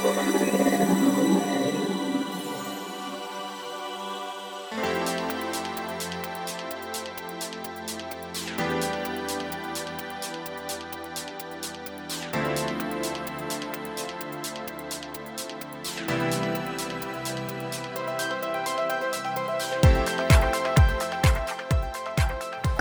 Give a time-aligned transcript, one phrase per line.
[0.00, 0.06] こ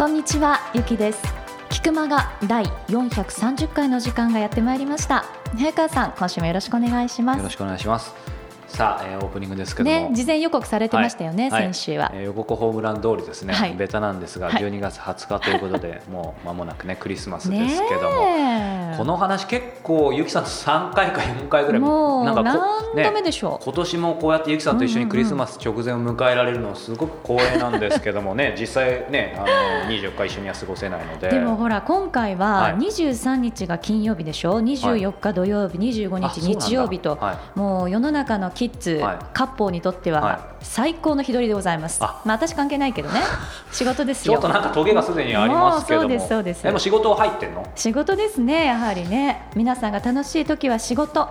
[0.08, 1.49] んにちはゆきです。
[1.80, 5.24] 菊間が第430回の時間がやってまいりました。
[5.58, 7.38] 早川さん今週もよろしくお願いします。
[7.38, 8.29] よろしくお願いします。
[8.70, 11.64] さあ、えー、オープニングですけども、ね、事前予告されてましたよね、はい。
[11.64, 13.74] 先週は、えー予告ホームラン通りですね、はい。
[13.74, 14.64] ベタなんですが、はい。
[14.64, 23.64] 12月20日ということで、 もう間もなくねクリスマスですけども、この話結構ゆきさんと3回か4回ぐらいもうなんかこ何度目でしょう。
[23.64, 28.56] 今年もこうやってゆきさんと一緒にクリスマス直前を迎えられるのはすごく光栄なんですけどもね。
[28.60, 29.48] 実際ねあの
[29.92, 31.30] 24日一緒には過ごせないので。
[31.30, 32.76] でもほら今回ははい。
[32.76, 37.60] 23日が金曜日でしょ？24日土曜日25日日曜日とはい。
[37.60, 39.18] もう世の中のキッズはい。
[39.34, 40.22] 割烹にとってはい。
[40.24, 42.04] は最高の日取りでございます。
[42.04, 42.22] あ。
[42.26, 43.22] まあ私関係ないけどね。
[43.72, 46.10] 仕事ですちょっよとなんかトゲがすでにありますけども。
[46.10, 46.64] もうそうですそうです。
[46.64, 47.66] でも仕事入ってんの？
[47.76, 49.48] 仕事ですねやはりね。
[49.56, 51.30] 皆さんが楽しい時は仕事。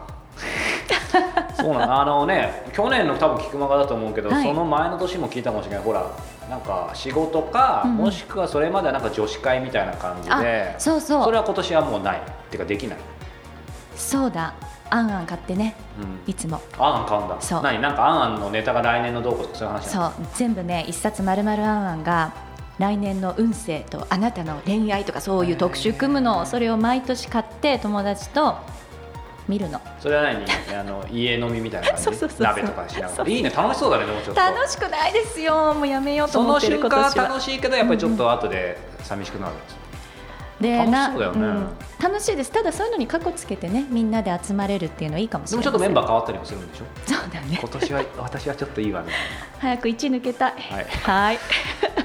[1.54, 2.00] そうなの。
[2.00, 4.42] あのね去年の多分菊間がだと思うけど、はい。
[4.42, 5.84] その前の年も聞いたかもしれない。
[5.84, 6.06] ほら
[6.48, 7.96] なんか仕事か、うんうん。
[7.98, 11.24] もしくはそれまではなんか女子会みたいな感じであそうそう。
[11.24, 12.16] それは今年はもうない。
[12.16, 12.98] っていうかできない、
[13.94, 14.54] そうだ
[14.90, 16.60] あんあん買ってねうん、いつも。
[16.78, 17.36] あんあん買うんだ。
[17.40, 17.62] そう。
[17.62, 17.80] 何？
[17.80, 19.88] なんかあんあんのネタが来年のどうこうとかそういう話？
[19.88, 20.12] そう。
[20.34, 22.32] 全部ね一冊まるまるあんあんが
[22.78, 28.56] 来年の運勢とあなたの恋愛とかそういう特集組むのそれを毎年買って友達と
[29.48, 29.80] 見るの。
[30.00, 30.44] それは何？
[30.78, 32.02] あの 家飲みみたいな感じ？
[32.04, 32.46] そうそうそうそう。
[32.46, 33.24] 鍋とかしながそう。
[33.26, 34.40] らいいね楽しそうだねでもちょっと。
[34.40, 35.74] 楽しくないですよ。
[35.74, 39.87] もうやめようとその思ってる瞬間は今年は楽しいけどやっぱりちょっと後で寂しくなるんですで楽
[40.60, 41.46] しなそうだよね。
[41.46, 41.68] ん。
[42.02, 42.50] 楽しいです。
[42.52, 46.84] ただそういうのに過去つけてねみんなで集まれるっていうのはいいかもしでれないもちょっとメンバー変わったりもするんでしょ？
[47.06, 47.58] そうだね。
[47.60, 49.16] 今年は私はちょっといいわみたい
[49.60, 50.52] 早く1抜けたい。
[50.70, 50.86] なはい。
[50.86, 51.38] はい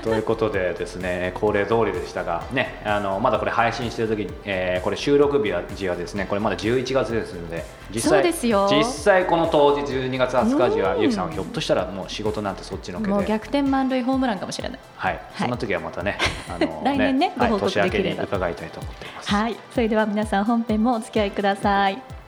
[0.04, 11.02] ということでですね恒例通りでしたが、ね、あのまだこれ配信してる時に、えーこれ収録日は時はですねこれまだ11月ですので実際実際この当日12月20日時はうん。
[11.02, 14.80] ゆきさんはひょっとしたらもう仕事なんてそっちのけで、もう逆転満塁ホームランかもしれない。
[14.96, 16.18] はい、そんな時はまたね
[16.50, 19.30] あの 来年ねはいご報告年明けにできれば伺いたいと思っています。
[19.30, 19.56] はい。
[19.74, 22.23] それでは皆さん本編もお付き合いください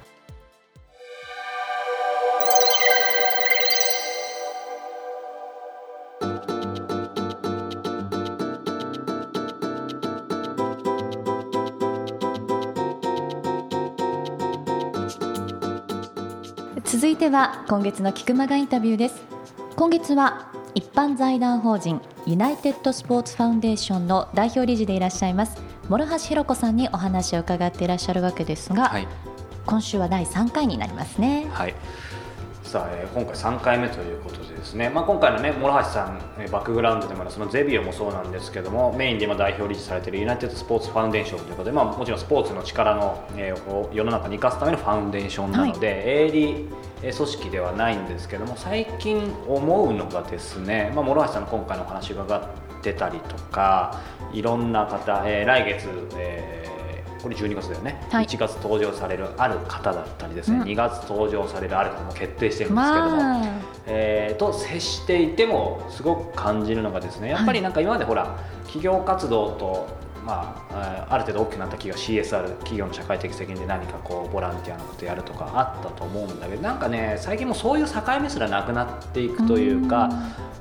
[17.36, 19.22] は今月の菊間がインタビューです。
[19.76, 29.08] 今月は一般財団法人ユナイテッドスポーツファウンデーションの代表理事でいらっしゃいます諸橋弘子さんにお話を伺っていらっしゃるわけですが、はい。
[29.66, 31.48] 今週は第3回になりますね。
[31.52, 31.76] はい
[32.76, 46.68] さあ、えー今回3回目ということでですね、まあ、今回のね諸橋さん、えーバックグラウンドでもそのゼビオもそうなんですけどもメインで今代表理事されているユナイテッドスポーツファウンデーションということで、まあ、もちろんスポーツの力の、えーを世の中に生かすためのファウンデーションなので、営利
[47.02, 54.02] えー組織ではないんですけども最近思うのがですね、まあ、諸橋さんの今回のお話を伺ってたりとか
[54.34, 55.88] いろんな方、えー来月、
[56.18, 56.75] えー
[57.26, 58.26] これ12月だよね、はい。
[58.28, 60.64] 1月登場されるある方だったりですね、うん。
[60.66, 63.46] 2月登場されるある方も決定してるんですけども、まあ。
[63.88, 69.88] えーと接していてもすごく感じるのがですねやっぱりなんか今までほら企業活動と、
[70.24, 80.12] まあ、あある程度大きくなった企業 CSR 企業の社会的責任で何かこうボランティアのことやるとかあったと思うんだけどなんかね最近もうそういう境目すらなくなっていくというか。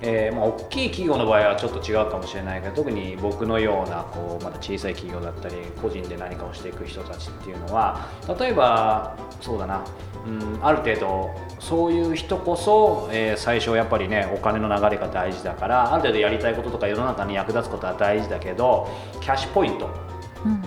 [0.06, 8.06] えーまあ、大きい企業の場合はちょっと違うかもしれないけど特に僕のようなこうまだ小さい企業だったり個人で何かをしていく人たちっていうのは
[8.38, 9.82] 例えばそうだな、
[10.26, 18.88] うん、ある程度そういう人こそ、えー最初やっぱりねお金の流れが大事だからある程度やりたいこととか世の中に役立つことは大事だけど
[19.20, 19.86] キャッシュポイント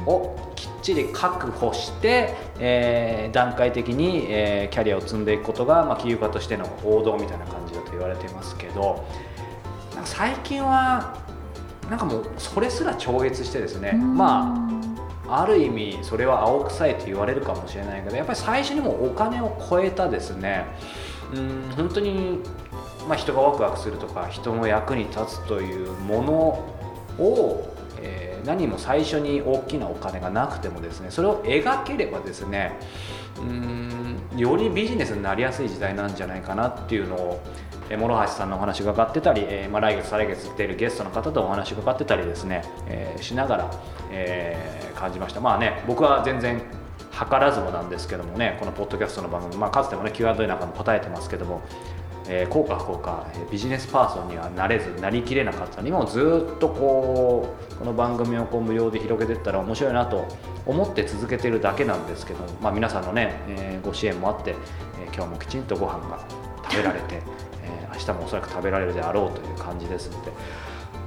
[0.06, 9.06] をきっちり確保して、えー段階的に、えーキャリアを積んでいくことが、まあ、起業家としての王道みたいな感じだと言われていますけど
[10.06, 11.18] 最近は
[11.90, 14.68] なんかもうそれすら超越してですね、まあ
[15.30, 20.66] ある意味それは青臭いと言われるかもしれないけどやっぱり最初にもうお金を超えたですね
[21.34, 22.40] うん本当に、
[23.10, 26.34] まあ、人がワクワクするとか人の役に立つというもの
[27.20, 27.77] を、えー
[28.48, 32.80] 何も最初に大きなお金がなくてもですねそれを描ければですね
[33.40, 37.44] うんよりビジネスになりやすい時代なんじゃないかなっていうのを
[37.90, 43.72] 諸橋さんのお話伺ってたり、えーまあ、来月再来月出るゲストの方とお話伺ってたりですね、えーしながら、
[44.12, 45.40] えー感じました。
[45.40, 46.60] まあね僕は全然
[47.12, 51.62] 図らずもなんですけどもねこのポッドキャストの番組、まあ、かつてもね Q&A なんかも答えてますけども、
[52.30, 60.28] えー、こうか不幸かビジネスパーソンにはなれずなりきれなかったの今もずっとこうこの番組をこう無料で広げていったら面白いなと
[60.66, 64.56] 思って続けてるだけなんですけど、まあ、皆さんのね、えー、ご支援もあって、
[65.02, 66.20] えー、今日もきちんとご飯が
[66.70, 67.22] 食べられて、
[67.64, 70.32] えー、明日もおそらく食べられるであろうという感じですので、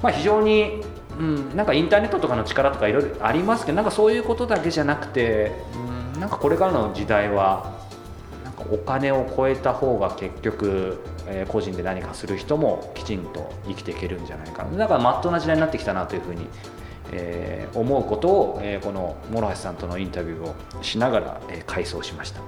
[0.03, 0.83] まあ、非常に
[1.19, 5.53] うん、なんかインターネットとかの力とかいろいろありますけどなんかそういうことだけじゃなくて、
[6.15, 7.80] うん、なんかこれからの時代は
[8.71, 16.47] お金を超えた方が結局、えー、個人で何かする人もきちんと生きていけるんじゃないかなだからまっとうな時代になってきたなというふうに、
[17.13, 22.41] えー、思うことを、えー、この諸橋さんとのインタビューをしながら、えー、回想しました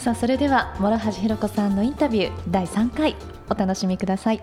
[0.00, 3.16] さあそれでは諸橋ひろ子さんのインタビュー第3回
[3.50, 4.42] お楽しみください。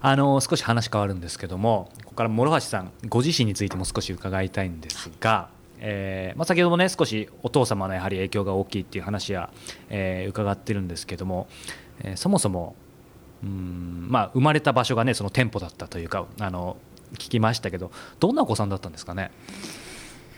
[0.00, 5.50] あの少し話変わるんですけどもここから諸橋さんご自身についても少し伺いたいんですが、
[5.80, 9.50] えーまあ、先ほどもね少しお父様のやはり影響が大きいっていう話は、
[9.90, 11.48] えー、伺ってるんですけども、
[12.00, 12.74] えー、そもそも
[13.42, 16.76] うんまあ生まれた場所がねその店舗だったというかあの
[17.14, 17.90] 聞きましたけど
[18.20, 19.30] どんなお子さんだったんですかね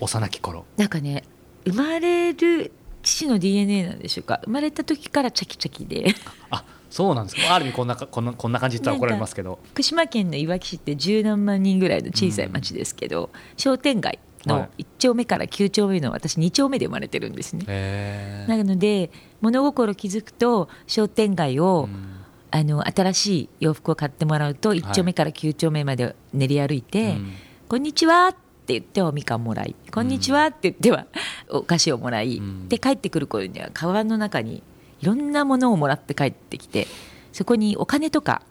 [0.00, 0.64] 幼き頃。
[0.76, 1.24] なんかね
[1.64, 2.72] 生まれる
[3.02, 4.40] 父の DNA なんでしょうか。
[4.44, 6.14] 生まれた時からチャキチャキで。
[6.50, 7.54] あそうなんですか。
[7.54, 9.58] ある意味こんなこんなこんな感じって怒られますけど。
[9.72, 18.46] 福島県のいわき市って十何万人ぐらいの小さい町ですけど、うん、商店街の1丁目から9丁目の私2丁目で生まれてるんですね。
[18.48, 19.10] なので
[19.40, 22.20] 物心気づくと商店街を、うん、
[22.50, 27.20] あの新しい洋服を買ってもらうと1丁目から9丁目まで練り歩いて「はい。
[27.68, 31.06] こんにちは」って言っておみかんもらい「こんにちは」って言っては
[31.50, 34.62] お菓子をもらい、で帰ってくる頃にはカバンの中に
[35.00, 36.86] いろんなものをもらって帰ってきて
[37.32, 38.42] そこにお金とか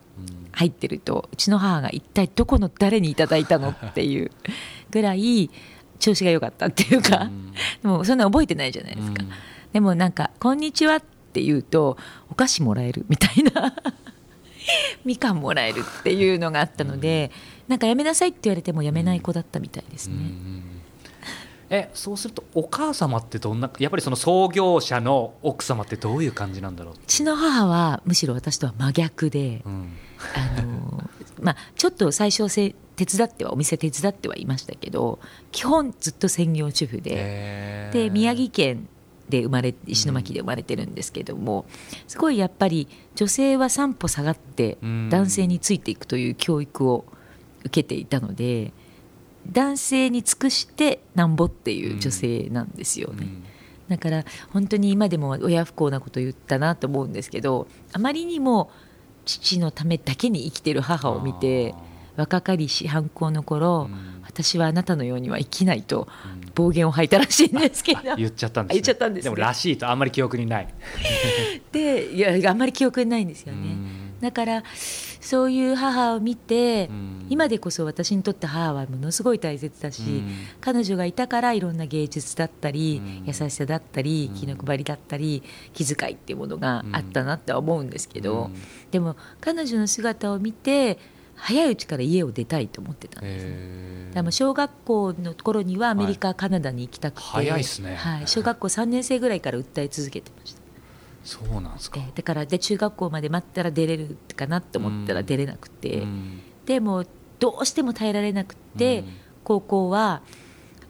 [0.52, 4.30] 入ってるとうちの母が一体どこの誰にいただいたのっていう
[4.90, 5.50] ぐらい
[6.00, 7.30] 調子が良かったっていうか、
[7.82, 9.22] でもそんな覚えてないじゃないですか、
[9.72, 11.02] でもなんか「こんにちは」っ
[11.32, 11.96] て言うと
[12.30, 13.74] お菓子もらえるみたいな。
[15.04, 17.30] みかんもらえるっていうのがあったので、
[17.66, 20.14] なんかやめなさいって言われてもやめない子だったみたいですね。
[21.70, 26.96] えそうするとお母様ってどんなやっぱりその創業者の奥様ってどういう感じなんだろうう。
[27.06, 29.92] ちの母はむしろ私とは真逆で、うん、
[30.34, 31.08] あの
[31.40, 32.74] まあ、ちょっと最初せ
[33.06, 35.18] 手伝ってはお店手伝ってはいましたけど
[35.52, 38.88] 基本ずっと専業主婦でで宮城県
[39.30, 41.64] で生まれ石巻で生まれてるんですけども、
[42.08, 44.76] すごいやっぱり女性は三歩下がって
[45.08, 47.04] 男性についていくという教育を
[47.60, 48.72] 受けていたので。
[49.50, 53.42] 男性に尽くしてなんぼっていう女性なんですよね、うん、
[53.88, 58.70] だから本当に今でも親不幸なこと言ったなと思うんですけどあまりにも
[59.24, 61.74] 父のためだけに生きてる母を見て
[62.20, 66.06] 若かりし反抗の頃、うん、私はあなたのようには生きないと
[66.54, 68.16] 暴言を吐いたらしいんですけど。
[68.16, 70.68] 言っちゃったんです、ね、言っちゃったんです、ね、でもらしいとあんまり記憶にない。
[71.72, 73.76] でいやあんまり記憶にないんですよね、
[74.20, 74.62] だから
[75.20, 80.28] そういう母を見て、うん、今でこそ私にとって母はものすごい大切だし、うん、
[80.60, 88.50] 彼女がいたからいろんな芸術だったり、うん、優しさだったり気の配りだったり気遣いっていうものがあったなって思うんですけど、
[88.90, 90.98] でも彼女の姿を見て
[91.40, 94.10] 早いうちから家を出たいと思ってたんですね。
[94.14, 100.60] でも小学校の頃にはアメリカ、はい、カナダに行きたくて、早いすね、はい、小学校3年生ぐらいから訴え続けてました。
[101.24, 107.04] そうなんですか、だからで中学校まで待ったら出れるかなと思ったら出れなくて、うん、でも
[107.38, 109.08] どうしても耐えられなくて、うん、
[109.44, 110.22] 高校は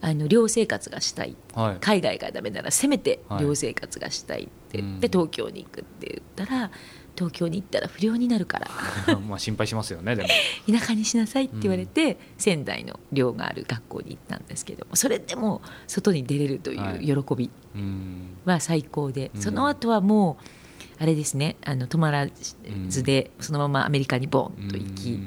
[0.00, 4.50] あの寮生活がしたい、はい、海外がダメならせめて寮生活がしたいって。
[4.72, 6.70] 言って、東京に行くって言ったら
[7.20, 8.70] 東京に行ったら不良になるから。
[9.28, 10.28] まあ心配しますよねでも。
[10.72, 17.50] 田舎にしなさいって言われて、うん、仙台の寮がある学校に行ったんですけどもそれでも外に出れるという喜び
[18.46, 22.26] は最高で、はい、その後はもうあれですねあの止まら
[22.88, 25.20] ずでそのままアメリカにボンと行き、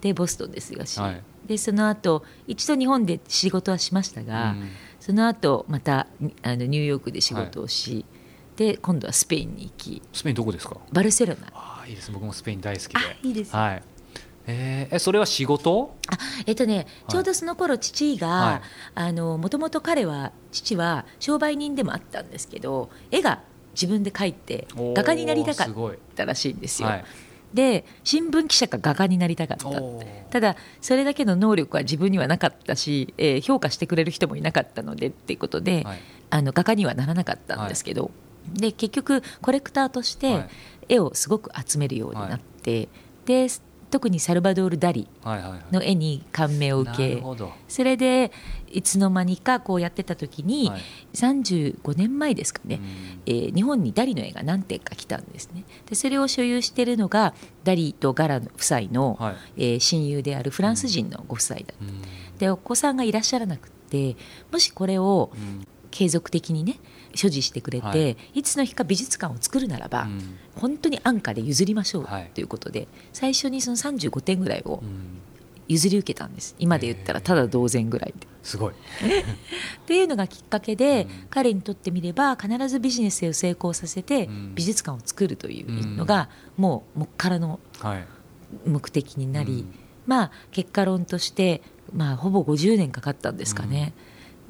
[0.00, 4.54] でボストンですがし、はい、でその後一度日本で仕事はしましたが、
[5.00, 6.06] その後また
[6.42, 8.19] あのニューヨークで仕事をし、はい
[8.60, 10.02] で今度はスペインに行き。
[10.12, 10.76] スペインどこですか？
[10.92, 11.50] バルセロナ。
[11.54, 12.12] あいいです。
[12.12, 12.98] 僕もスペイン大好きで。
[13.22, 13.82] いいです、はい。
[14.46, 15.96] えー、えそれは仕事？
[16.08, 18.60] あえっとね、ちょうどその頃父が
[19.16, 23.40] もともと彼は父は商売人でもあったんですけど絵が
[23.72, 26.88] 自分で描いて画家になりたかったらしいんですよ。
[26.90, 27.04] はい、
[27.54, 29.70] で新聞記者か画家になりたかった
[30.32, 35.98] ただそれだけの能力は自分にはなかったし、えー、評価してくれる人もいなかったのでっていうことで、はい、
[36.28, 38.12] あの画家にはならなかったんですけど、はい
[38.54, 40.46] で結局コレクターとして
[40.88, 42.88] 絵をすごく集めるようになって、はい、
[43.26, 43.48] で
[43.90, 45.08] 特にサルバドール・ダリ
[45.72, 47.22] の絵に感銘を受け、
[47.68, 48.30] それで
[48.70, 50.80] いつの間にかこうやってた時に、はい、
[51.14, 55.64] 35年前ですかね、うん、えー、日本にダリの絵が何点か来たんですね。
[55.86, 64.16] でそれを所有しているのがダリとガラ夫妻の、はい、えー、親友であるフランス人のご夫妻だった、うん、でお子さんがいらっしゃらなくて
[64.52, 65.32] もしこれを
[65.90, 66.78] 継続的にね
[67.14, 72.44] 所持してくれて、はい、いつの日か美術館を作るならば、うん、本当に安価で譲りましょうとい。
[72.44, 74.82] うことで、最初にその35点ぐらいを
[75.68, 76.54] 譲り受けたんです。
[76.58, 78.26] 今で言ったらただ同然ぐらいで。
[78.42, 78.72] すごい。
[78.74, 78.74] っ
[79.86, 87.60] ていうのがきっかけで、うん、彼にとってみれば必ずビジネスを成功させて、美術館を作るというのが、もうもっからの
[88.66, 89.64] 目的になり、はい、
[90.06, 93.92] まあ結果論として、まあ、ほぼ50年かかったんですかね。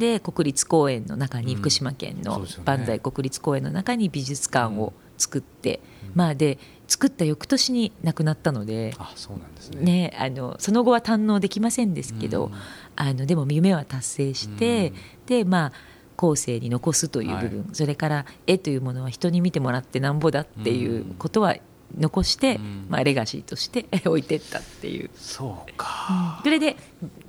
[0.01, 5.81] で国立公園の中に、福島県の万歳国立公園の中に美術館を作って、
[6.15, 9.83] まあで作った翌年に亡くなったのであそうなんですね。
[9.83, 12.51] ねあのその後は堪能できませんですけど、
[12.97, 14.95] あのでも夢は達成して、
[15.27, 15.73] でまあ
[16.17, 21.57] 後世に残すという部分、はい、それから絵というものは人に見てもらってなんぼだっていうことは
[21.99, 25.11] 残して、まあ、レガシーとして 置いてったっていう。
[25.15, 26.77] そうか、うん、それで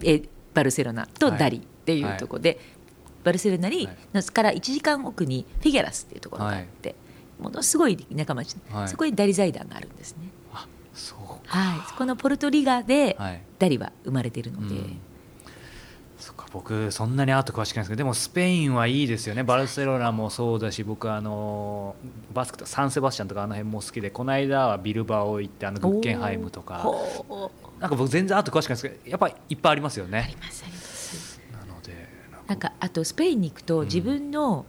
[0.03, 0.23] え
[0.53, 2.59] バルセロナとダリっていうところで、はい、
[3.23, 6.95] バルセロナに、はい、から1時間奥にフィギュラスっていうところがあって、
[7.39, 8.55] ものすごい田舎町、
[8.87, 10.29] そこにダリ財団があるんですね。
[10.53, 13.17] あそうはい、そこのポルトリガで
[13.59, 14.75] ダリは生まれてるので。
[14.75, 14.99] うん。
[16.21, 19.43] そか僕そんなにアート詳しくないですけどでもスペインはいいですよね。
[19.43, 21.95] バルセロナもそうだし僕あの
[22.31, 26.87] バスクとサンセバスチャンとかあの辺も好きでこの間はビルバオ行ってあのグッケンハイムとか。
[27.79, 30.19] なんか僕全然アート詳しくないですけどやっぱりいっぱいありますよね。
[30.19, 30.80] ありますあります
[32.51, 34.65] なんかあとスペインに行くと自分の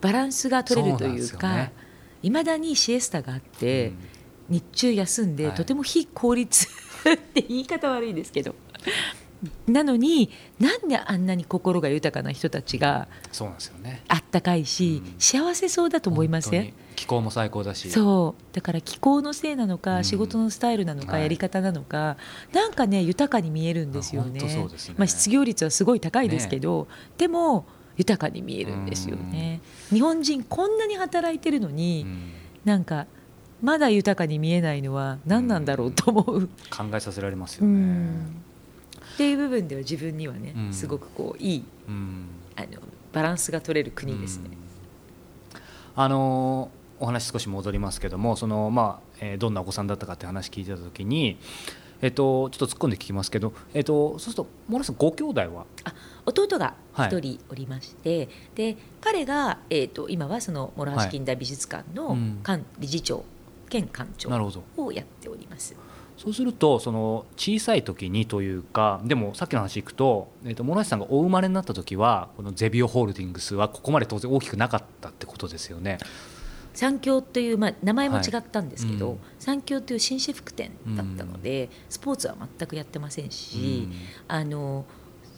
[0.00, 1.72] バランスが取れるというか
[2.22, 3.96] いま、ね、だにシエスタがあって、うん、
[4.50, 6.68] 日中休んで、はい、とても非効率
[7.12, 8.54] って言い方悪いですけど。
[9.66, 14.02] なのになんであんなに心が豊かな人たちがそうなんですよね。
[14.08, 16.74] あったかいし、うん、幸せそうだと思いません？
[16.96, 17.90] 気候も最高だし。
[17.90, 18.54] そう。
[18.54, 22.16] だから気候のせいなのか、うん、仕事のスタイルなのか、やり方なのか
[22.52, 29.60] なんかね豊かに見えるんですよね、ね、まあ、失業率はすごい高いですけど、ね、でも豊かに見えるんですよね、
[29.90, 32.32] 日本人こんなに働いてるのに、うん、
[32.64, 33.06] なんか
[33.62, 38.16] まだ豊かに見えないのは何なんだろうと思う、考えさせられますよね、
[39.14, 42.26] っていう部分では自分にはね、うん、すごくこういい、うん、
[42.56, 42.66] あの
[43.14, 44.50] バランスが取れる国ですね。
[45.96, 51.38] あのお話少し戻りますけどもその、まあえー、どんなお子さんだったかって話聞いてた時に、
[52.02, 55.66] えっと、ちょっと突っ込んで聞きますけど、えっと、そうするとモラさんご兄弟は？
[55.84, 55.94] あ
[56.26, 63.24] 弟が一人おりまして、はい、で彼が、えっと、今はその諸橋近代美術館の館、理事長
[63.68, 64.30] 兼館長
[64.76, 65.76] をやっております。
[66.16, 75.98] そうするとその小さい時にというかでもさっきの話いくと,、えーと、諸橋さんがお生まれになった時はこのゼビオホールディングスはここまで当然大きくなかったってことですよね。
[76.72, 83.94] 三共という、まあ、名前も違ったんですけど、はいうん、三共という紳士服店だったので、うん、スポーツは全くやってませんし、うん、
[84.26, 84.84] あの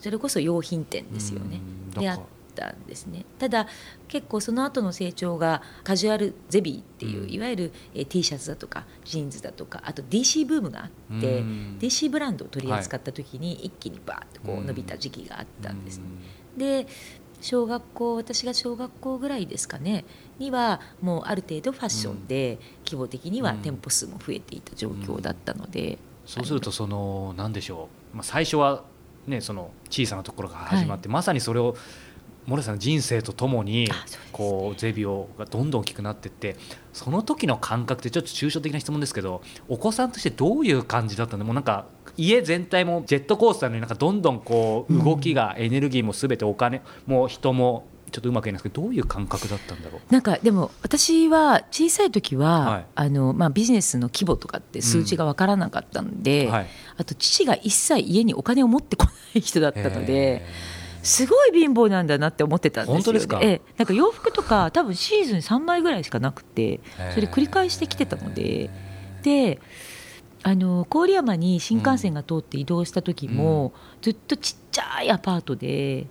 [0.01, 1.61] それこそ用品店ですよね。
[1.99, 2.21] であっ
[2.57, 3.25] たんですね。
[3.39, 3.69] ただ
[4.09, 11.43] 結構その後の成長がカジュアルゼビーっていう、うん、いわゆる、え T シャツだとかジーンズだとかあと DC ブームがあって、
[11.79, 16.05] DC ブランドを取り扱った時に一気にバーッとこう伸びた時期があったんです、ね、
[16.57, 16.87] で
[17.41, 20.05] 小学校私が小学校ぐらいですかね
[20.39, 28.85] にはもうある程度ファッションで規模的には店舗数も増えていた状況だったので、そうするとその何でしょう、まあ、最初は
[29.27, 31.77] ねその小さなところが始まって、はい、まさにそれを
[32.47, 33.89] モレさんの人生とともに
[34.33, 36.57] こうゼビオがどんどん大きくなっていって
[36.93, 41.87] その時の感覚ってちょっと抽象的な質問ですけどお子さんとしてどういう感じだったのもうなんか
[42.17, 50.13] 家全体もジェットコースターのようになんかどんどんこう動きがエネルギーもすべてお金も人もちょっとうまく言えないですけどどういう感覚だったんだろう？
[50.13, 56.53] なんかでも私は小さい時は、はい、あのまあ、ビジネスの規模とかって数字が分からなかったんで、うん。
[56.53, 60.47] はい、あと父が一切家にお金を持ってこない人だったので。
[61.07, 66.81] すごい貧乏なんだなって思ってたんですよ、本当ですか、ええ、なんか洋服とか多分シーズン3枚ぐらいしかなくて
[67.15, 68.71] それ繰り返してきてたので。
[69.23, 69.59] で
[70.43, 76.07] あの郡山に新幹線が通って移動した時も、うん、ずっとちっちゃいアパートで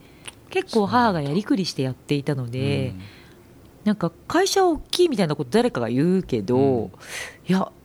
[0.49, 3.01] 結構母がやりくりしてやっていたので、うん、
[3.85, 6.91] なんか会社大きいみたいなこと誰かが言うけど、うん、
[7.47, 7.84] いやし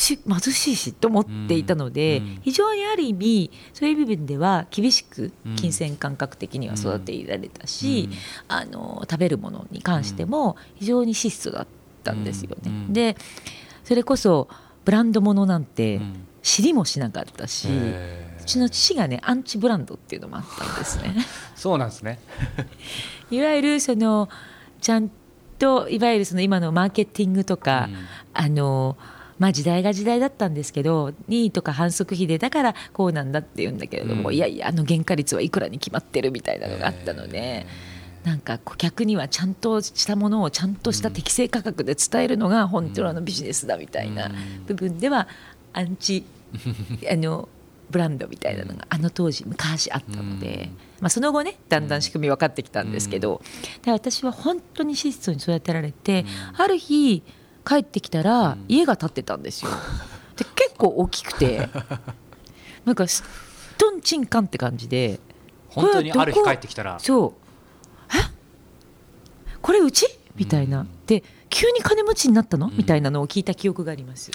[0.00, 8.16] 貧しいしと思っていたので、うん、非常にある意味そういう部分では厳しく金銭感覚的には育てられたし、うん、
[8.48, 11.66] あの食べるものに関しても非常に質素だっ
[12.02, 12.86] たんですよね。
[12.88, 13.16] で
[13.84, 14.48] それこそ
[14.84, 16.00] ブランド物なんて
[16.42, 21.14] 知りもしなかったしうちの父がねアンチブランドっていうのもあったんですね。
[21.54, 22.18] そうなんですね。
[23.30, 24.28] いわゆるその
[24.80, 25.10] ちゃん
[25.58, 27.96] といわゆるその今のマーケティングとか、うん、
[28.32, 28.96] あの
[29.40, 37.66] まあ時代が時代だったんですけど任意とか反則費でだからこうなんだって言うんだけれども、うん、いやいやあの原価率はいくらに決まってるみたいなのがあったので。
[38.24, 44.30] なんか顧客にはちゃんとしたものをちゃんとした適正価格で伝えるのが本当のビジネスだみたいな
[44.66, 45.26] 部分では
[45.72, 46.26] アンチ
[47.10, 47.48] あの
[47.90, 50.70] ブランドみたいなのがあの当時昔あったので、
[51.00, 53.42] まあ、その後ねだんだん仕組み分かってきたんですけど、
[53.82, 56.24] で私は本当に質素に育てられて、
[56.56, 57.22] ある日
[57.70, 59.70] 帰ってきたら家が建ってたんですよ。
[60.36, 61.68] で結構大きくて
[62.84, 63.06] なんか
[63.78, 65.20] トンチンカンって感じで
[65.68, 66.98] 本当にある日帰ってきたら。
[66.98, 67.32] そう。
[68.16, 68.18] え？
[69.62, 70.06] これうち？
[70.34, 72.70] みたいな、で急に金持ちになったの？
[72.74, 74.32] みたいなのを聞いた記憶があります。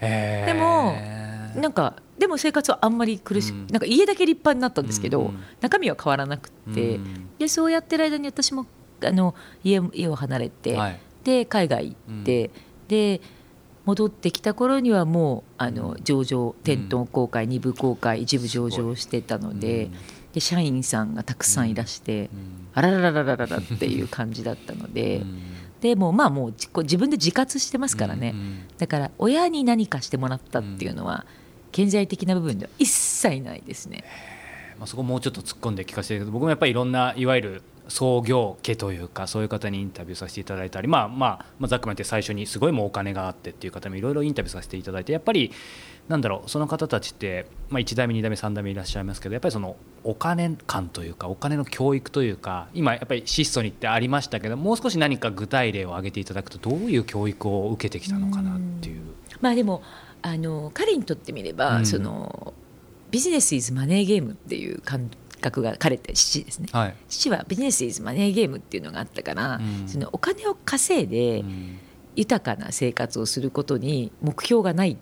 [0.00, 0.94] でも
[1.56, 8.66] なんかでも生活はあんまり苦しく、うん、なんか家だけ立派になったんですけど、うん、中身は変わらなくて、うん、でそうやってる間に私も
[9.02, 9.34] あの
[9.64, 12.50] 家家を離れて、はい、で海外行って、
[12.86, 13.20] で
[13.84, 19.90] 戻ってきた頃にはもうあの上場店頭公開2部公開一部上場してたので。
[20.32, 22.28] で社員さんがたくさんいらして、
[22.74, 25.22] あらららららららっていう感じだったので、
[25.80, 28.34] でもまあもう自分で自活してますからね、
[28.76, 31.24] だから親に何かしてもらったっていうのは、
[31.72, 34.04] 経済的な部分では一切ないですね。
[34.78, 45.52] まあ、そこもうちょっと突っ込んで聞かせて僕もやっぱりいろんないわゆる創業家というかそういう方にインタビューさせていただいたり、まあまあ、まあざっくり言って最初にすごいもうお金があってっていう方もいろいろインタビューさせていただいてやっぱり
[46.08, 59.02] なんだろうその方たちって、まあ、1代目2代目3代目いらっしゃいますけどやっぱりそのお金感というかお金の教育というか今やっぱり質素にってありましたけどもう少し何か具体例を挙げていただくとどういう教育を受けてきたのかなっていう。
[59.40, 59.82] まあ、でも
[60.22, 62.54] あの彼にとってみれば、うん、その
[63.10, 65.10] ビジネス・イズ・マネー・ゲームっていう感
[65.46, 71.44] 覚が彼って父ですね、はい、父はビジネス・イズ・マネー・ゲームっていうのがあったから、うん、そのお金を稼いで
[72.14, 74.96] 豊かな生活をすることに目標がない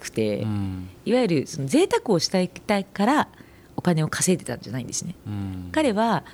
[0.00, 3.28] くて、うん、いわゆるその贅沢をしたいから
[3.76, 5.14] お金を稼いでたんじゃないんですね。
[5.72, 6.24] 彼は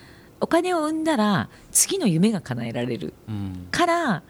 [0.40, 3.14] お金を生んだら次の夢が叶えられる
[3.70, 4.22] から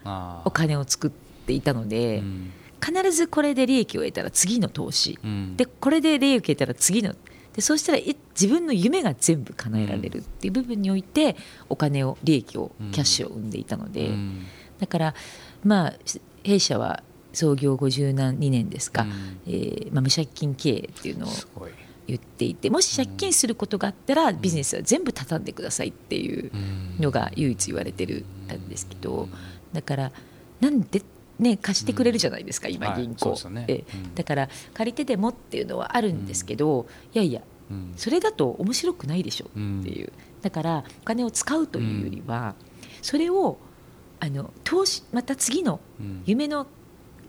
[0.45, 2.23] お金を作っていたので、
[2.83, 7.15] 必ずこれで利益を得たら次の投資、うん、でこれで利益を得たら次の
[7.57, 7.97] でそうしたら
[8.39, 11.35] 自分の夢が全部叶えられるっていう部分において
[11.69, 14.45] お金を利益をキャッシュを生んでいたので、うん、
[14.79, 15.15] だから
[15.63, 15.93] まあ
[16.43, 17.01] 弊社は
[17.33, 21.29] 創業52年ですか、うん、えー、まあ、無借金経営っていうのを
[22.05, 26.51] 言っていてもし借金することがあったらビジネスは全部畳んでくださいっていう
[26.99, 29.29] のが唯一言われてるんですけど
[29.73, 30.11] だから
[30.61, 31.01] なんで
[31.39, 33.65] ね、貸してくれるじゃないですか、うん、今銀行、はいね。
[33.67, 33.83] え
[34.15, 42.55] だから借りてでもっていうのはあるんですけど、うん、いやいや、うん、それだと面白くないでしょっていう、だからお金を使うというよりは、
[43.01, 43.57] それを
[44.19, 45.79] あの投資また次の
[46.25, 46.65] 夢の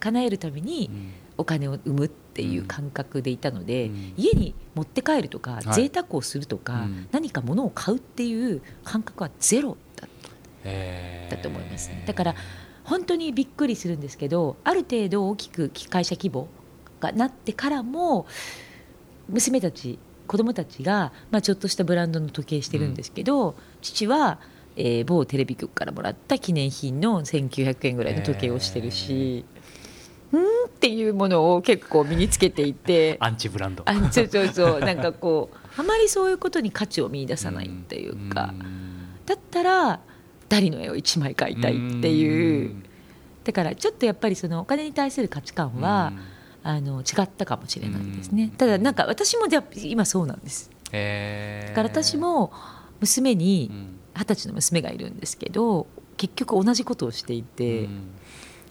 [0.01, 0.90] 叶えるために
[1.37, 10.11] お金を生むっていう感覚でいたので、家に持って帰るとか、はい、贅沢をするとか、何か物を買うっていう感覚はゼロだっ
[11.31, 11.37] た。
[11.42, 12.05] と思いますね。
[12.07, 12.35] だから
[12.88, 16.48] 本当にびっくりするんですけどある程度大きく会社規模
[17.01, 18.27] がなってからも
[19.29, 24.38] 娘たち子供たちが、まあ、ちょっとしたブランドの時計してるんですけど、うん、父は、
[24.77, 29.44] えー、某テレビ局からもらった記念品の1900円ぐらいの時計をしてるし。
[30.33, 33.83] うんっていうものを結構身につけていてアンチブランド。
[33.85, 34.81] あそうそうそう。
[34.85, 38.55] なんかこうあまりそういうことに価値を見出さないっていうか、
[39.27, 40.01] だったら
[40.49, 42.75] ダリの絵を1枚描いたいっていう。
[43.45, 46.13] だからちょっとやっぱりそのお金に対する価値観は
[46.63, 48.51] あの違ったかもしれないですね。
[48.57, 50.71] ただなんか私も今そうなんです。
[50.85, 52.53] だから私も
[53.01, 53.71] 娘に
[54.15, 57.89] 二十歳の娘がいるんですけど結局同じことをしていて。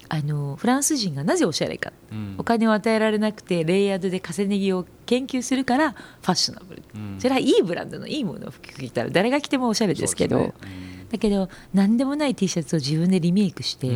[0.09, 10.53] あのフランス人がなぜおしゃれか、うん、お金を与えられなくてレイヤードで稼ぎを研究するからファッショナブル、うん、それはいいブランドのいいものを着たら誰が着てもおしゃれですけど、ね。
[10.63, 13.87] うん、だけど何でもない T シャツを自分でリメイクして、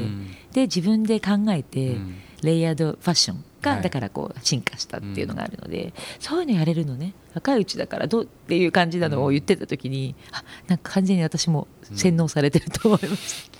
[0.54, 1.98] で自分で考えて、
[2.42, 7.14] レイヤードファッションが、だからこう進化したっていうのがあるので、そういうのやれるのね。
[7.34, 13.52] 若いうちだからどうっていう感じなのを言ってた時に、あなんか完全に私も洗脳されてると思います。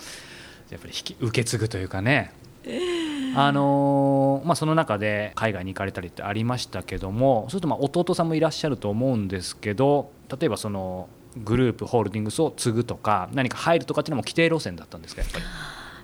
[0.70, 2.32] やっぱり引き受け継ぐというかね。
[3.34, 15.44] あのまあ、その中で海外に行かれたりってありましたけどもそうするとまあ弟さんもいらっしゃると思うんですけど例えばそのグループホールディングスを継ぐとか何か入るとかっていうのも規定路線だったんですかやっぱり？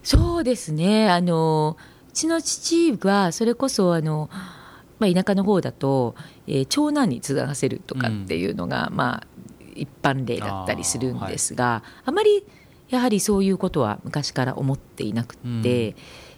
[0.03, 1.11] そうですね。
[1.11, 1.77] あの
[2.09, 4.31] うちの父はそれこそあの
[4.99, 6.15] まあ、田舎の方だと、
[6.47, 9.27] えー、長男に継がせるとかっていうのが、うん、まあ、
[9.75, 12.45] 一般例だったりするんですがあ,、はい、あまり
[12.89, 15.95] やはりそういうことは昔から思っていなくて、うん、え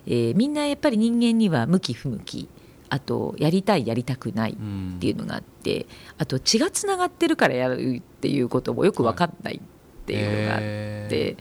[0.06, 2.48] ー、みんなやっぱり人間には向き不向き
[2.90, 5.86] あとやりたいやりたくないっていうのがあって、うん、
[6.18, 10.60] あと血がつながってるからやるっていうこともよく分かんないっていうのがあっ
[11.08, 11.36] て、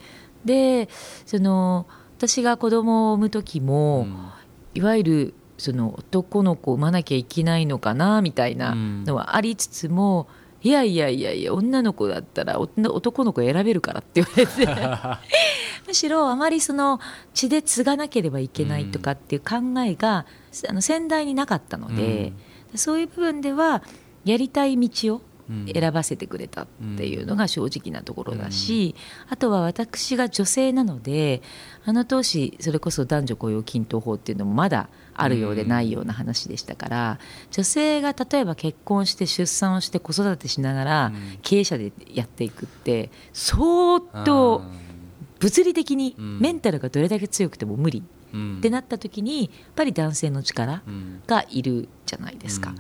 [0.46, 0.90] で
[1.26, 4.30] その私が子供を産む時も、うん、
[4.76, 14.68] いわゆるその男の子を産まなきゃいけないのかなみたいなのはありつつも、うん、いやいやいやいや女の子だったら男の子選べるからって言われて。
[15.88, 17.00] むしろあまりその
[17.34, 20.28] 血で継がなければいけないとかっていう考えが、
[20.68, 22.34] あの先代になかったので、
[22.72, 23.82] うん、そういう部分では
[24.24, 25.22] やりたい道を
[25.74, 28.96] 選ばせてくれたっていうのが正直なところだし、
[29.30, 31.42] あとは私が女性なので
[31.86, 37.20] あの当時それこそ男女雇用均等法っていうのもまだあるようでないような話でしたから、
[37.52, 44.62] 女性が例えば結婚して出産をして子育てしながら経営者でやっていくって相当
[45.40, 48.04] 物理的にメンタルがどれだけ強くても無理
[48.60, 50.84] ってなった時にやっぱり男性の力
[51.26, 52.76] がいるじゃないですか。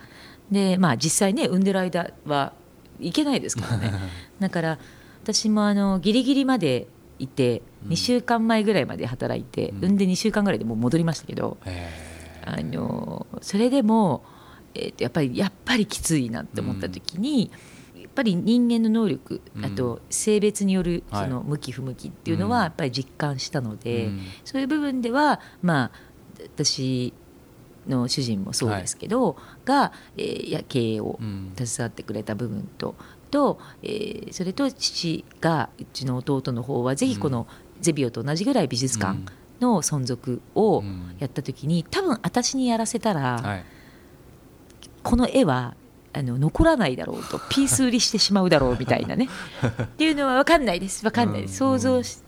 [0.51, 2.53] でまあ実際ね産んでる間は
[2.99, 3.91] いけないですからね。
[4.39, 4.79] だから
[5.23, 6.88] 私もあのギリギリまで
[7.19, 11.57] いて2週間前ぐらいまで働いて、産んで2週間ぐらいでもう戻りましたけど、
[12.45, 14.23] あのそれでも、
[14.73, 17.51] えー、やっぱりやっぱりきついなって思った時に、
[17.95, 24.09] やっぱり人間の能力あと性別によるその向き不向きっていうのはやっぱり実感したので、
[24.45, 25.91] そういう部分ではまあ
[26.55, 27.13] 私
[27.87, 31.19] の主人もそうですけど、が、えー、や経営を
[31.55, 32.95] 携わってくれた部分と、
[33.31, 37.47] と、えー、それと父がうちの弟の方はぜひこの
[37.79, 39.19] ゼビオと同じぐらい美術館
[39.59, 40.83] の存続を
[41.19, 43.65] やった時に多分私にやらせたら、はい、
[45.03, 45.75] この絵は
[46.11, 49.29] あの残らないだろうとピース売りしてしまうだろうみたいなね。
[49.83, 51.03] っていうのは分かんないです。
[51.03, 52.23] 分かんないです、想像し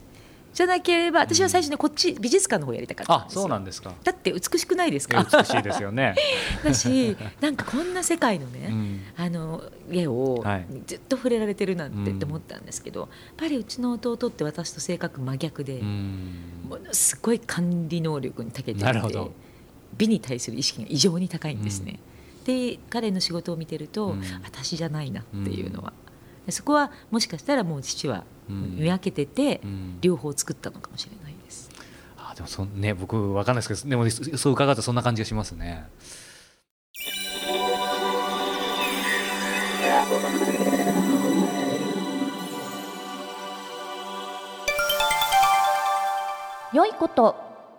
[0.53, 3.41] じゃなければ私は最初ねこっち美術館の方やりたかったんですよ。
[3.43, 3.93] そうなんですか。
[4.03, 5.23] だって美しくないですか？
[5.23, 6.15] 美しいですよね。
[6.63, 10.43] だしなんかこんな世界のね、うん、あの絵を
[10.85, 16.35] ずっと触れられてるなんてって思ったんですけど、やっぱりうちの弟って私と性格真逆で、うん、
[16.69, 19.31] ものすごい管理能力に長けていて
[19.97, 21.99] 美に対する意識が異常に高いんですね、
[22.39, 25.93] うん、で彼の仕事を見てると、私じゃないなっていうのは、
[26.51, 29.61] そこはもしかしたらもう父は見分けてて、
[30.01, 31.69] 両方作ったのかもしれないです。
[32.17, 35.85] あでもそね僕分かんないですけどでもそう伺うとそんな感じがしますね。
[46.73, 47.35] 良いこと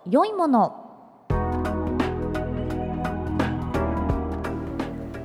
[0.07, 0.79] 良いもの。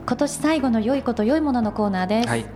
[0.07, 2.41] 今年最後の良いこと良いもののコーナーです、はい。
[2.41, 2.49] 今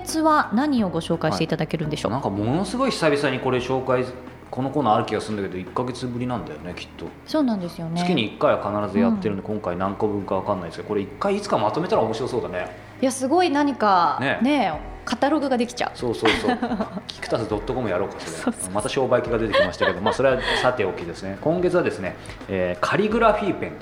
[0.00, 4.04] 月は何をご紹介していただけるんでしょう、はい、なんかものすごい久々にこれ紹介
[4.50, 7.06] このコーナーある気がするんだけど1か月ぶりなんだよねきっと。
[7.26, 8.00] そうなんですよね。
[8.00, 12.68] 月に1回は必ずやってるんで、うん、今回何個分か分かんないですけどこれ1回いつかまとめたら面白そうだね。
[13.02, 14.38] いやすごい何かね。
[14.42, 15.98] ねカタログができちゃう。
[15.98, 16.58] そうそうそう。
[17.08, 18.56] キクタス .com やろうかそれ。
[18.72, 21.36] また商売機が出てきましたけどまあそれは さておきですね。
[21.40, 22.14] 今月はですね、
[22.48, 23.72] えー、カリグラフィーペン。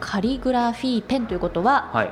[0.00, 2.10] カリグラフィーペンということは、はい、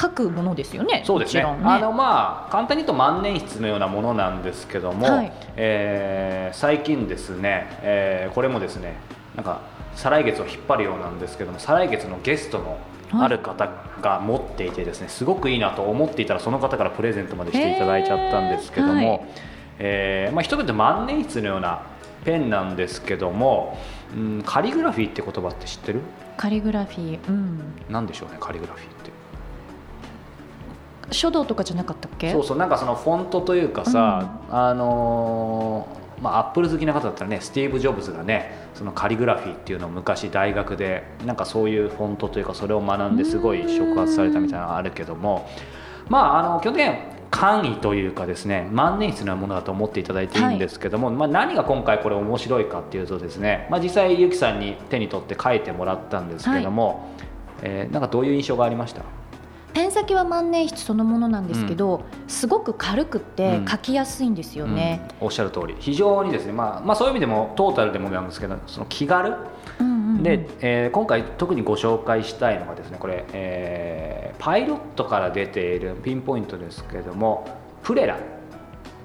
[0.00, 1.02] 書くものですよね。
[1.04, 1.42] そうですね。
[1.42, 8.96] ねあのまあ簡単に言うと万年筆のようなものなんですけども、はい、えー、最近ですね、えー、これもですね、
[9.34, 9.60] なんか
[9.94, 12.78] 再来月を引っ張るようなんですけども、再来月のゲストの
[13.10, 13.68] ある方
[14.00, 19.26] が持っていてですね、すごくいいなと思っていたらその方からプレゼントまでしていただいちゃったんですけども、はい、
[19.78, 21.82] えー、まあ一言で万年筆のような
[22.24, 23.78] ペンなんですけども、
[24.14, 26.00] うん、カリグラフィーって言葉って知ってる？
[26.36, 27.60] カリグラフィー、うん。
[27.88, 29.10] なんでしょうね、カリグラフィーって。
[31.10, 32.32] 書道とかじゃなかったっけ？
[32.32, 45.48] そうそうなんかそのフォントというかさ、うん、あのー、まあ、アップル好きな方だったらねスティーブ・ジョブズがねそのカリグラフィーっていうのを昔大学でなんかそういうフォントというかそれを学んですごい触発されたみたいなのがあるけども
[46.08, 46.98] まああの去年
[47.30, 56.98] 簡易というかですね万年筆のものだと思っていただいていいんですけども、はい、まあ、何が今回これ面白いかっていうとですね、まあ、実際ゆきさんに手に取って書いてもらったんですけども、はい、
[57.64, 59.02] えー、なんかどういう印象がありました？
[59.74, 65.76] ペン先は万年筆そのものなんですけど、うん、すごく軽くて書きやすいんですよね、うん、おっしゃる通り。
[65.78, 69.34] 非常にですね、まあ、まあそういう意味でもトータルでもなんですけどその気軽、
[69.80, 77.46] うんうんうん、で、えー、今回特にご紹介したいのがですねこれ、えー、パイロットから出ているピンポイントですけれども
[77.82, 78.18] プレラ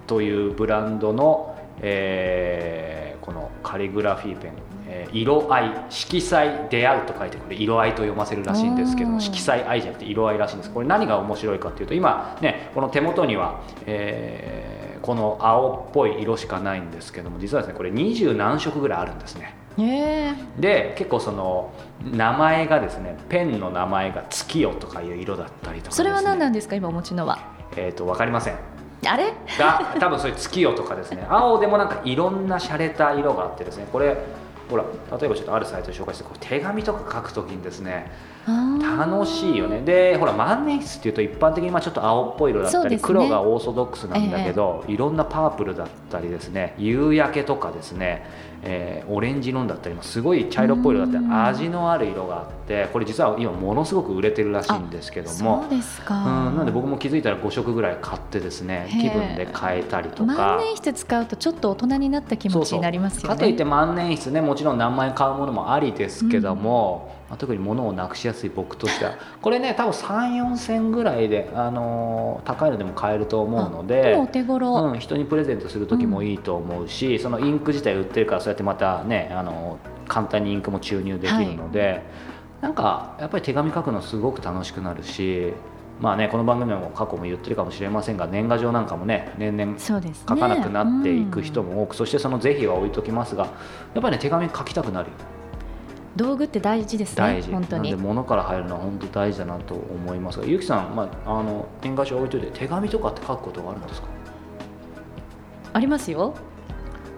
[0.07, 4.53] というブランドの、えー、このカリグラフィーペン、
[4.93, 10.71] ええー、色合い色彩出会うと書いてこれ色合いと読ませるらしいんですけど色彩愛じゃなくて色合いらしいんです。
[10.71, 19.55] これ何が面白いかっていうと今ねこの手元には、えー、この青っぽい色しかないんですけども実はですねこれ二十何色ぐらいあるんですね。
[20.59, 27.39] で結構その名前がですねペンの名前が月夜とかいう色だったりとか、ね、それは何なんですか今お持ちのは？
[27.75, 28.55] えっ、と分かりません。
[29.07, 29.33] あれ？
[29.57, 31.25] が多分そういう月夜とかですね。
[31.27, 34.15] 青でもなんかいろんな洒落た色があってですねこれ
[34.73, 34.85] ほら
[35.19, 38.11] 例えばちょっとあるサイトで紹介してこれ手紙とか書くときにですね
[38.47, 39.81] 楽しいよね。
[39.81, 48.25] でほら万年筆っていうと一般的にまあちょっと青っぽい色だったり、ね、黒がオーソドックスなんだけど、ええ、いろんなパープルだったりですね夕焼けとかですね
[48.65, 56.15] えー、オレンジ色だったりすごい茶色っぽい色だったり味のある色があってこれ実は今ものすごく売れてるらしいんですけどもそうですか。
[56.15, 60.33] うんなんで僕も気づいたら5色ぐらい買ってですね気分で変えたりとか。
[60.33, 63.27] 万年筆使うとちょっと大人になった気持ちになりますよね。
[63.29, 69.17] かといって万年筆ねもちろん何万円買うものもありですけども、うんまあ、特に物をなくしやすい僕としては。
[69.41, 82.01] これね多分34千ぐらいで、あのー、高いのでも買えると思うのでお手頃、うん、人にプレゼントする時もいいと思うし、うん、そのインク自体売ってるからそうやってまたね、あのー、簡単にインクも注入できるので、はい、
[82.61, 85.53] なんかやっぱり手紙書くのすごく楽しくなるし。
[86.01, 90.01] まあね、この番組でも過去も言ってるかもしれませんが年賀状なんかもね年々書
[90.35, 93.45] かなくなっていく人も多くそ,、してその是非は置いときますが
[93.93, 95.09] やっぱりね手紙書きたくなる
[96.15, 97.89] 道具って大事ですね本当に。
[97.89, 104.07] で物から入るのは本当大事だなと思いますがゆきさん、まあ、あの年賀状置いといて手紙とかって書くことがあるんですか？
[105.73, 106.35] ありますよ。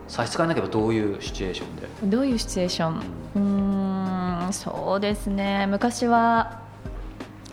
[0.07, 1.87] 差し支えなければどういうシチュエーションで？
[2.03, 3.01] どういうシチュエーション？
[3.35, 3.39] う
[4.49, 4.53] ん。
[4.53, 5.67] そうですね。
[5.67, 6.61] 昔は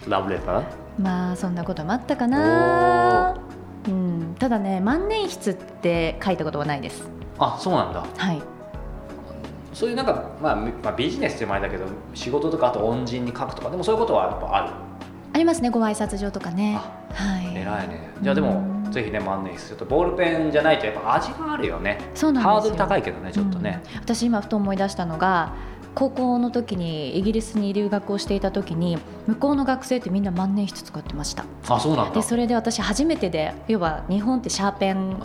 [0.07, 0.64] ラブレター？
[1.00, 3.40] まあそんなこともあったかな。
[3.88, 4.37] うん。
[4.38, 7.09] ただね万年筆って書いたことはないです。
[7.38, 8.07] あそうなんだ。
[8.16, 8.40] はい
[9.72, 14.72] そういうなんか、まあ、まあビジネスって前だけど仕事とかあと恩人に書くとかでもそういうことはやっぱある。
[15.35, 16.78] ありますねご挨拶状とかね。
[17.14, 17.56] はい。
[17.56, 18.11] 偉いね。
[18.20, 21.98] じゃあでも、ぜひね万年筆とボールペンじゃないとやっぱ味があるよね。
[22.14, 25.54] そうなんハードル高いけどねちょっとね、うん、私今ふと思い出したのが
[25.94, 31.44] 高校の時にイギリスに留学をしていた時に向こうの学生ってみんな万年筆使ってました。
[31.68, 35.20] あそうなんでそれで私初めてで要は日本ってシャーペン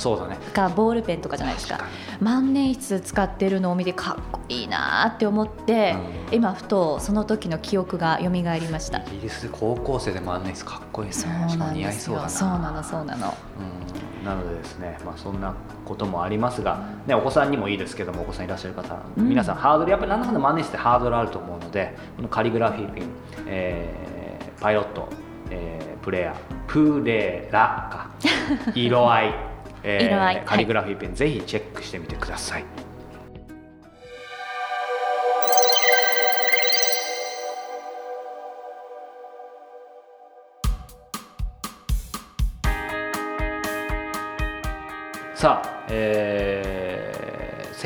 [0.54, 1.80] かボールペンとかじゃないですか。
[2.20, 5.96] 万年筆使ってるのを見てかっこいいなって思って、
[6.30, 9.00] うん、今ふとその時の記憶が蘇りました。
[9.00, 11.46] イギリス高校生で万年筆かっこいいですね。
[11.50, 12.24] そうなんですよ。
[12.28, 13.28] そうなのそうなの、
[13.60, 13.77] うん
[14.28, 23.08] なのでですね、まあ、そんなこともありますが、ね、お子さんにもいいですけどもお子さんいらっしゃる方、うん、皆さんハードルやっぱり何だかんだ万年筆ってハードルあると思うのでこのカリグラフィー
[23.48, 25.08] えー、パイロット、
[25.50, 26.36] えー、プレイヤー
[26.68, 28.10] プレラか。
[28.76, 29.36] 色合い、
[29.84, 30.44] えー、色合い。
[30.46, 32.66] カリグラフィーペン、はい、ぜひチェックしてみてください。
[45.38, 46.47] さあ、えー、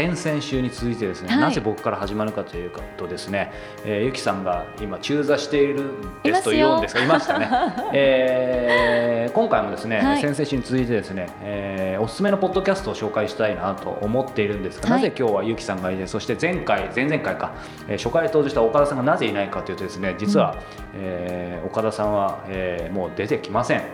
[0.02, 3.52] 先々週に続いてですね、はい、なぜ僕から始まるかというとですね、
[3.86, 7.48] えー、ゆきさんが今中座しているんですと言うんですがいましたね、
[7.94, 17.52] えー、今回もですね、はい、先々週に続いてですね、えー、おすすめのポッドキャストを紹介したいなと思っているんですが、はい、なぜ今日はゆきさんがいてそして前回前々回か、
[17.88, 20.60] えー、初回登場した岡田さんがなぜいないかというとですね実は、うん、
[20.96, 23.84] えー、岡田さんは、えー、もう出てきません。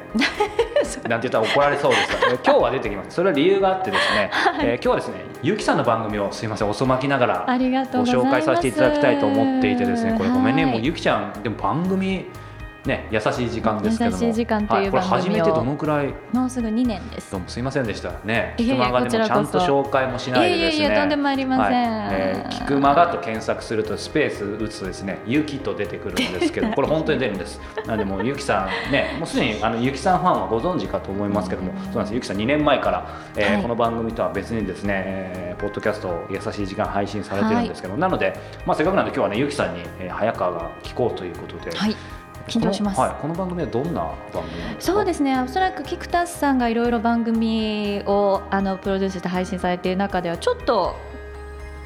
[1.07, 3.15] なんて言ったら怒られそうですが、今日は出てきます。
[3.15, 12.25] それは理由があってですね、はい、えー、今日はですね、ゆきさんの番組をすみません遅まきながらご紹介させていただきたいと思っていてですね、これごめんね、もうゆきちゃんでも番組
[12.87, 14.23] ね、優しい時間ですけども。
[14.23, 16.13] 優しい時間という番組を、はい、初めてどのくらい？
[16.33, 17.31] もうすぐ2年です。
[17.31, 18.13] どうもすいませんでした。
[18.23, 20.85] ね菊間がでもちゃんと紹介もしないでですね。
[20.85, 27.59] いやいやとんでもありません、はい、えー、菊間がと検索するとスペース打つとですねゆきと出てくるんですけど これ本当に出るんです。
[27.85, 32.13] なのでもうゆきさんね もうすでにあのゆきさんファンはご存知かと思いますけども、そうなんです。
[32.13, 38.33] ゆきさん2年前から、えー、はい、この番組とは別にですね、えー、ポッドキャストを優しい時間配信されてるんですけど、はい、なので
[38.65, 41.95] まあせっかくなんで今日はねゆきさんに、えー、早川が聞こうということで、はい
[42.47, 42.99] 緊張します。
[42.99, 44.01] はい、この番組はどんな
[44.33, 44.45] 番組
[44.79, 45.39] そうですね。
[45.39, 50.95] おそらくキクタスさんがいろいろ番組をあのプロデュースして配信されている中ではちょっと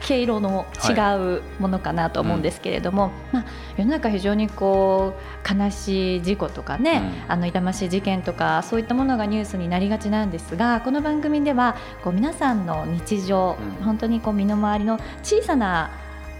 [0.02, 0.94] 毛色の違
[1.38, 3.46] うものかなと思うんですけれども、はいうん、まあ、
[3.78, 15.92] 世の中非常にこう悲しい事故とかね、うん、あの痛ましい事件とかそういったものがニュースになりがちなんですがこの番組ではこう皆さんの日常、うん、本当にこう身の回りの小さな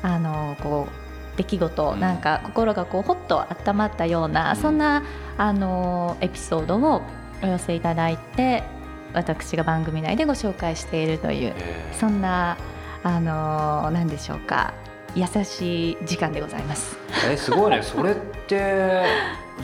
[0.02, 1.01] あのこう
[1.44, 5.04] 出来事、うん、なんか心がこうほっと温まったような、うん、そんな
[5.38, 7.02] あのエピソードを
[7.44, 8.64] お寄せいただいて
[9.14, 11.54] 私が番組内でご紹介しているという、
[12.00, 12.58] そんな
[13.04, 14.74] あの何でしょうか
[15.16, 16.98] 優しい時間でございます。
[17.30, 17.82] えすごいね。
[17.84, 18.16] それっ
[18.48, 19.04] て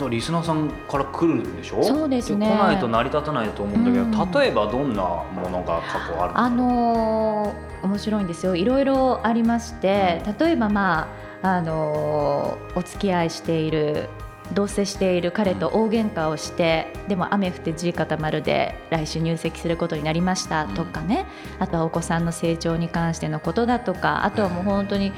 [0.10, 1.82] リスナーさんから来るんでしょ？
[1.82, 2.46] そうですね。
[2.48, 8.56] 来ないと成り立たないと思うんだけど、うん、例えばどんなものが過去あるあのー、面白いんですよ。
[8.56, 11.08] いろいろありまして、例えばまあ
[11.56, 14.10] あのー、お付き合いしている
[14.54, 21.26] 同棲している彼と大喧嘩をして、でも雨降って地固まるで来週入籍することになりましたとかね、
[21.58, 25.12] うん、あとはお子さんの成長に関してのことだとかあとはもう本当に、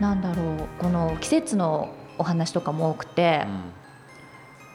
[0.00, 3.60] なんだろうこの季節のお話とかも多くて、うん、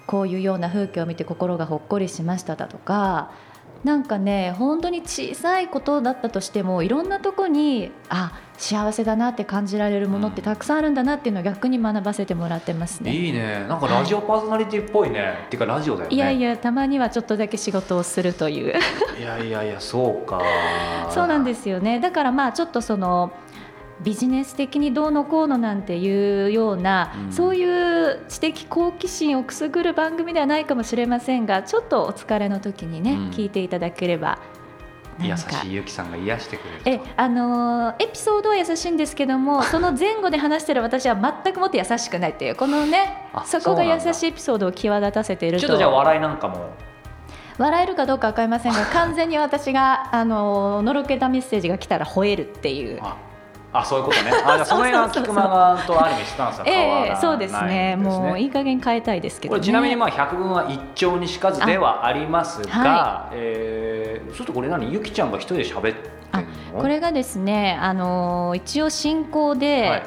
[0.08, 3.32] こういうような風景を見て心がほっこりしましただとか
[3.84, 13.16] なんかね本当に小さいことだったとしてもいろんなとこにあ幸せだなって感じられるものってたくさんあるんだなっていうのを逆に学ばせてもらってますね。
[13.16, 16.16] いいねなんかラジオパーソナリティっぽいね、はい、っていうかラジオだよね。
[16.16, 18.76] いやいやたまにはちょっとだけ仕事をするという
[19.20, 20.44] いやいやいやそうか。
[21.10, 23.32] そうなんですよねだからまあちょっとその
[24.04, 34.40] ビジネス的にどうのこうのなんていうような、うん、そういう知的好奇心をくすぐる番組ではないかもしれませんがちょっとお疲れの時にね、うん、聞いていただければ
[35.20, 45.62] 優しいゆきさんが癒してくれるえあのエピソードは優しいんですけども その前後で話してる私は全くもって優しくないっていうこのねそこが優しいエピソードを際立たせていると。
[45.62, 46.72] ちょっとじゃあ笑いなんかも。
[47.58, 53.00] 笑えるかどうか分かりませんが完全に私があののろけたメッセージが来たら吠えるっていう。
[53.74, 54.32] あそういうことね。
[54.46, 57.96] あじゃその辺は菊間がとある意味スタンスは変わらない、ね、えー、そうですね。
[57.96, 66.10] もういい加減変えたいですけど、ね、ちなみにまあ百聞は一丁にしかずではありますが、はい、えー、ちょっとこれ何ゆきちゃんが一人で喋って
[66.74, 69.90] これがですね、あのー、一応進行で。
[69.90, 70.04] はい。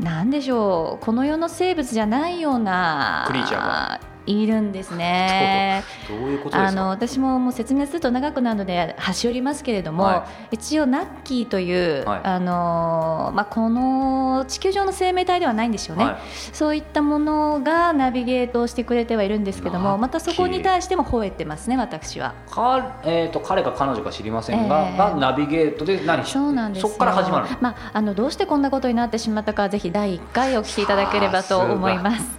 [0.00, 1.04] なんでしょう。
[1.04, 5.82] この世の生物じゃないようなクリーチャーがいるんですね。
[6.08, 16.16] どういうことあの私ももう説明すると長くなるので端折りますけれども、はい、一応ナッキーという、はい、あのまあこの地球上の生命体ではないんでしょうね、はい、
[16.52, 22.34] そういったものがナビゲートをしてくれてはいるんですけども、またそこに対しても吠えてますね私は。
[22.50, 26.24] かえっ、ー、と彼か彼女か知りませんが、えー、がナビゲートで何？
[26.24, 27.48] そうなんですそこから始まる。
[27.60, 32.38] まああのどうしてこんなことになってしまったかぜひ第一回お聞きいただければと思います。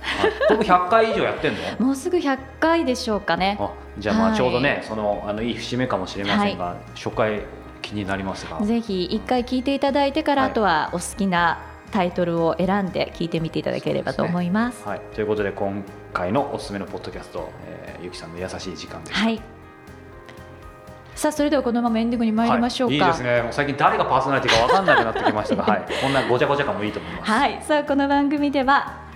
[0.50, 1.60] 僕100回以上やってんの？
[1.80, 3.58] もうすぐ100回でしょうかね。
[3.98, 7.42] じゃあまあちょうどね、はい、そのあのいい節目かもしれませんが、はい、初回
[7.82, 8.64] 気になりますが。
[8.66, 11.60] ぜひ1回聞いていただいてから、はい、あとはお好きな
[11.92, 19.42] タイトルを選んで聞いてみていただければと思います、ね、はい、ということで今回のおすすめのポッドキャスト、えー、ゆきさんの優しい時間ですはい。
[21.16, 23.48] さあそれではこのままエンディングに参りましょうか、はい、いいですね。
[23.52, 27.32] 最近誰がパーソナリティか分かんなくなってきましたが、はい、こんなごちゃごちゃ感もいいと思います。
[27.32, 27.62] はい。
[27.62, 29.09] さあこの番組では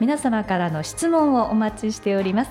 [0.00, 2.50] 皆様からの質問をお待ちしております。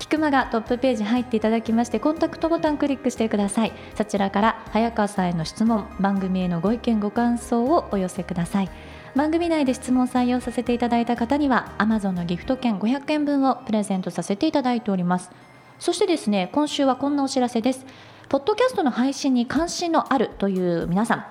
[0.00, 3.72] 菊間がトップページ入っていただきましてコンタクトボタンクリックしてください。
[3.94, 8.70] そちらから早川さんへの質問番組へのご意見ご感想をお寄せください。
[9.14, 15.30] 番組内で質問採用させていただいた方には Amazon のギフト券500円分をプレゼントさせていただいております。
[15.78, 17.86] そしてですね今週はこんなお知らせです。
[18.28, 21.26] ポッドキャストの配信に関心のあるという皆さん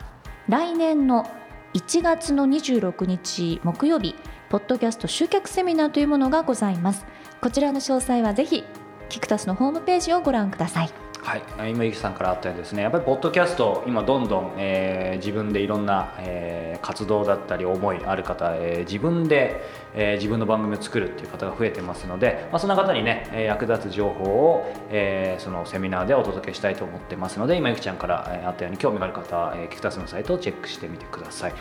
[0.47, 1.29] 来年の
[1.73, 4.15] 1月の26日木曜日
[4.49, 7.05] ポッドキャスト集客セミナーというものがございます。
[7.41, 8.63] こちらの詳細はぜひ
[9.09, 10.89] キクタスのホームページをご覧ください。
[11.21, 19.61] はい、今ゆきさんからあったようにですねやっぱりポッドキャスト今どんどん、えー、自分でいろんな、えー、活動だったり思いある方、えー、自分で、
[19.93, 31.53] えー、自分の番組を作るっていう方が増えてますので、まあ、そんな方にね、え役立つ情報を、えー、そのセミナーでお届けしたいと思ってますので今ゆきちゃんから、え、あったように興味がある方、えー、キクタスのサイトをチェックしてみてください。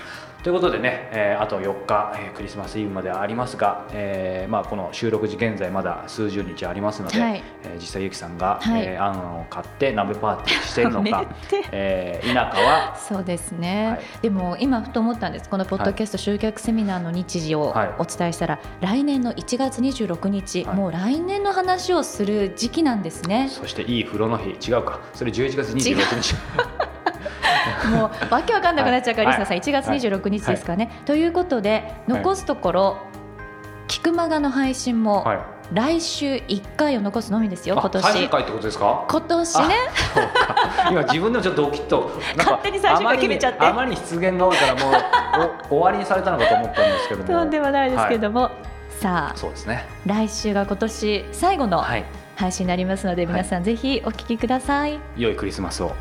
[0.46, 11.24] ということでね、えー、あと4日、えー、クリスマスイブまでありますが、えーまあ、この収録時現在まだ数十日ありますので、はい、えー、実際ゆきさんが、はい、えー、あんを買って鍋パーティーしているのか、
[11.72, 12.94] えー、田舎は？
[12.94, 15.48] そうですね、はい、でも今ふと思ったんです。
[15.48, 23.48] このポッドキャスト集客セミナーの日時をお伝えしたら、来年の1月26日、もう来年の話をする時期なんですね。
[23.50, 24.50] そしていい風呂の日。
[24.70, 25.00] 違うか。
[25.12, 26.86] それ11月26日
[27.90, 30.90] もうわけわかんなくなっちゃうから、リスナーさん1月26日ですかね。
[31.05, 32.96] ということで残すところ、
[33.88, 35.24] 菊間がの配信も、
[35.72, 38.05] 来週1回を残すのみですよ、今年。
[38.05, 39.05] 最回ってことですか？
[39.09, 39.74] 今年ね。
[40.91, 43.66] 今、自分でもちょっとドキッと、勝手に最終回決めちゃって。
[43.66, 44.95] あまりに出現が多いから、もう
[45.68, 47.28] 終わりにされたのかと思ったんですけども。
[47.28, 48.53] とんでもないですけども、はい、
[49.01, 51.82] さあ、そうですね、来週が今年最後の
[52.36, 55.01] 配信になりますので、皆さん、ぜひお聞きください。
[55.16, 55.93] 良いクリスマスを。